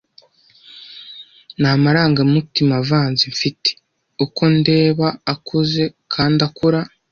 Ni 1.59 1.67
amarangamutima 1.75 2.73
avanze 2.81 3.23
mfite, 3.33 3.69
uko 4.25 4.41
ndeba 4.57 5.07
akuze 5.33 5.83
kandi 6.13 6.39
akura. 6.47 6.79